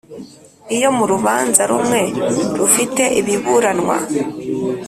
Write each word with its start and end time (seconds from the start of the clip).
Iyo 0.75 0.89
mu 0.97 1.05
rubanza 1.11 1.61
rumwe 1.71 2.01
rufite 2.57 3.03
ibiburanwa 3.19 3.97